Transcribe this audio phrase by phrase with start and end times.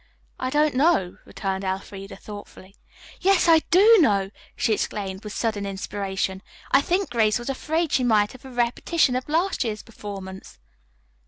[0.39, 2.75] "I don't know," returned Elfreda thoughtfully.
[3.19, 6.41] "Yes, I do know!" she exclaimed with sudden inspiration.
[6.71, 10.57] "I think Grace was afraid she might have a repetition of last year's performance."